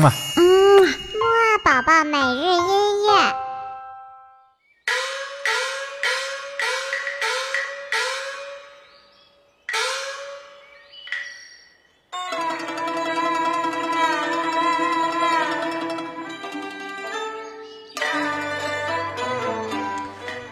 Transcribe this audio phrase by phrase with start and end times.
[0.00, 0.10] 嘛。
[0.36, 0.42] 嗯，
[0.82, 3.34] 木二宝宝每日音乐。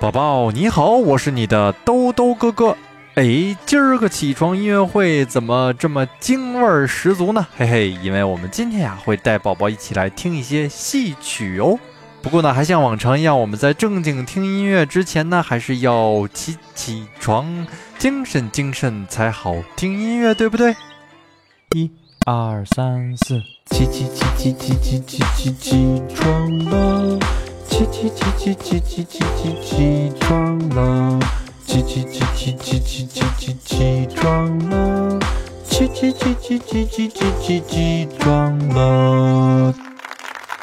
[0.00, 2.76] 宝宝你好，我是你的兜兜哥哥。
[3.18, 7.44] 哎，今儿个起床音乐会怎么这么京味儿十足呢？
[7.56, 11.76] 嘿嘿，因为我们今天呀会带宝宝一起来听一些戏曲哦。
[12.22, 17.66] 不过呢，还像往常一样，我们在正经听音乐之前呢，还是要起起床，
[17.98, 20.76] 精神精神才好听音乐，对不对？
[21.74, 21.90] 一、
[22.24, 23.40] 二、三、四，
[23.72, 27.18] 起起起起起起起起起床了，
[27.66, 31.18] 起起起起起起起起起床了。
[31.82, 35.18] 起起起起起起起起起床了！
[35.64, 39.74] 起起起起起起起起起床了！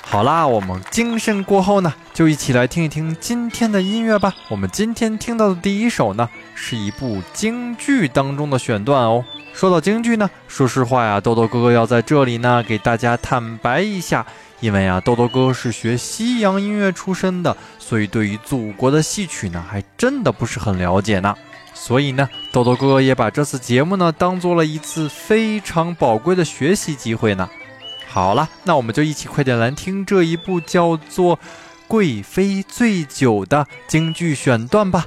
[0.04, 4.34] 好啦，我们精神过后呢，就一起来听一听今天的音乐吧。
[4.50, 9.24] 我们今天听到的第一首呢，是一部京剧当中的选段哦。
[9.54, 14.26] 说到京剧呢，说实话呀，豆豆哥哥要在这里呢，给大家坦白一下。
[14.62, 21.36] 因为啊，豆豆哥是学西洋音乐出身的，所以对于祖国的戏曲呢，还真的不是很了解呢。
[21.74, 27.50] 所以呢，豆豆哥也把这次节目呢，当做了一次非常宝贵的学习机会呢。
[28.08, 31.38] 好了，那我们就一起快点来听这一部叫做
[31.88, 35.06] 《贵妃醉酒》的京剧选段吧。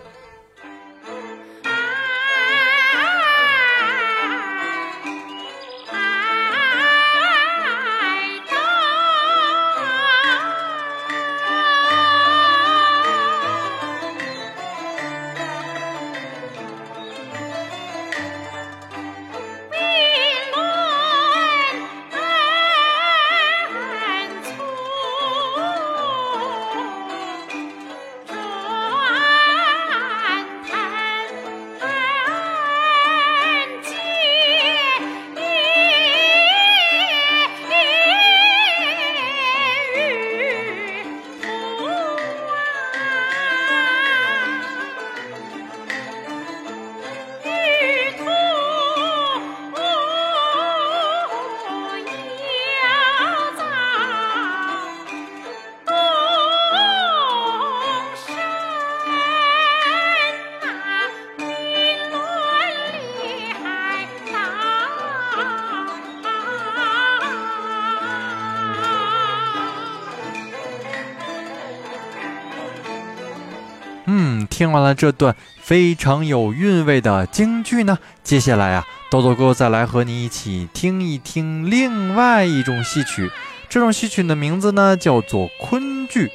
[74.11, 83.31] 嗯，听完了这段非常有韵味的京剧呢，接下来啊，豆豆哥再来和你一起听一听另外一种戏曲。
[83.69, 86.31] 这种戏曲的名字呢叫做昆剧，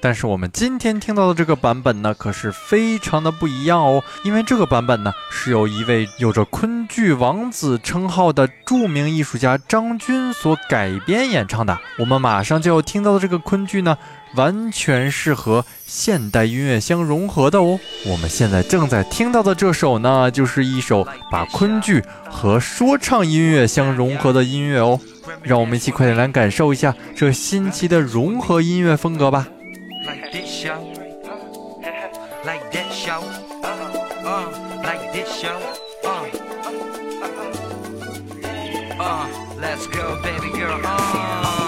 [0.00, 4.02] 但是我们今天听到的这个版本呢，可是非常的不一样哦。
[4.24, 11.78] 因为这个版本呢，是由一位有着昆剧王子称号的著名艺术家张军所改编演唱的。
[11.98, 13.96] 我们马上就要听到的这个昆剧呢。
[14.34, 17.80] 完全是和现代音乐相融合的哦。
[18.04, 25.00] 我们现在正在听到的这首呢，就是一首把昆剧和说唱音乐相融合的音乐哦。
[25.42, 29.48] 让我们一起快点来感受一下这新奇的融合音乐风格吧。
[30.48, 30.80] show.
[32.44, 33.20] Like that show.
[33.62, 35.58] Uh, uh, like this show.
[36.04, 36.26] Uh.
[38.98, 40.80] Uh, let's go, baby girl.
[40.82, 41.58] Uh.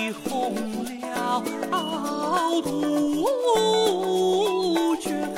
[0.00, 0.54] 一红
[1.02, 1.42] 了
[2.62, 3.26] 杜
[4.96, 5.30] 鹃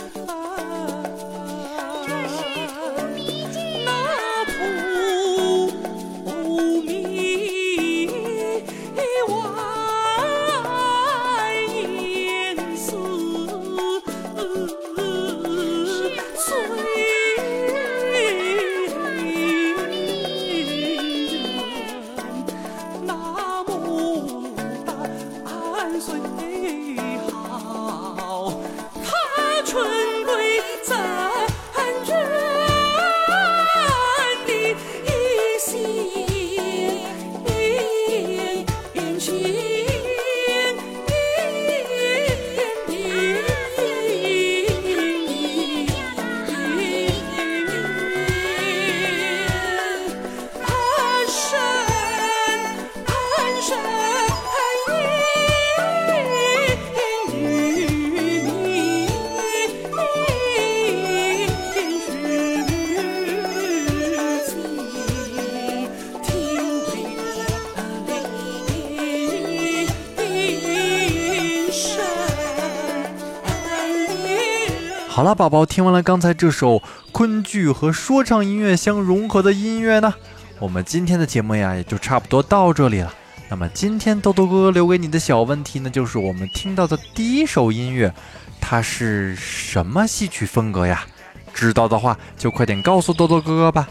[75.14, 76.82] 好了，宝宝，听完了刚才这首
[77.12, 80.14] 昆剧和说唱音乐相融合的音乐呢，
[80.58, 83.12] 我们今天的节目呀也就差不多到这里了。
[83.50, 88.10] 那么今天豆豆哥哥留给你的小问题呢，就是我们听到的第一首音乐，
[88.58, 91.04] 它是什么戏曲风格呀？
[91.52, 93.86] 知道的话就快点告诉豆豆哥哥吧。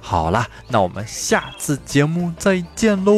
[0.00, 3.14] 好了，那我们下次节目再见喽。